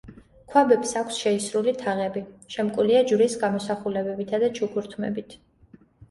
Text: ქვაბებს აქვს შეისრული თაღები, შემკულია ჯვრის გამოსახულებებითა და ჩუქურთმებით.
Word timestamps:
ქვაბებს 0.51 0.91
აქვს 0.99 1.17
შეისრული 1.23 1.73
თაღები, 1.81 2.23
შემკულია 2.53 3.01
ჯვრის 3.11 3.35
გამოსახულებებითა 3.43 4.39
და 4.45 4.49
ჩუქურთმებით. 4.61 5.37